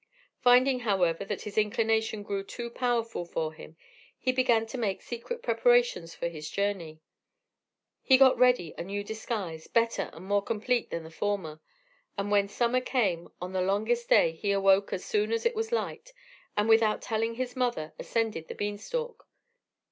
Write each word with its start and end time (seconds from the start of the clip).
Finding, 0.41 0.79
however, 0.79 1.23
that 1.23 1.43
his 1.43 1.59
inclination 1.59 2.23
grew 2.23 2.43
too 2.43 2.71
powerful 2.71 3.23
for 3.23 3.53
him, 3.53 3.77
he 4.17 4.31
began 4.31 4.65
to 4.65 4.75
make 4.79 4.99
secret 5.03 5.43
preparations 5.43 6.15
for 6.15 6.27
his 6.27 6.49
journey. 6.49 6.99
He 8.01 8.17
got 8.17 8.35
ready 8.35 8.73
a 8.79 8.83
new 8.83 9.03
disguise, 9.03 9.67
better 9.67 10.09
and 10.11 10.25
more 10.25 10.41
complete 10.41 10.89
than 10.89 11.03
the 11.03 11.11
former; 11.11 11.61
and 12.17 12.31
when 12.31 12.47
summer 12.47 12.81
came, 12.81 13.31
on 13.39 13.53
the 13.53 13.61
longest 13.61 14.09
day 14.09 14.31
he 14.31 14.51
awoke 14.51 14.91
as 14.91 15.05
soon 15.05 15.31
as 15.31 15.45
it 15.45 15.53
was 15.53 15.71
light, 15.71 16.13
and 16.57 16.67
without 16.67 17.03
telling 17.03 17.35
his 17.35 17.55
mother, 17.55 17.93
ascended 17.99 18.47
the 18.47 18.55
bean 18.55 18.79
stalk. 18.79 19.27